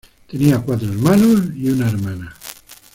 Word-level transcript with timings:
Tenía 0.25 0.57
cuatro 0.57 0.87
hermanos, 0.91 1.55
y 1.55 1.69
una 1.69 1.87
hermana. 1.87 2.33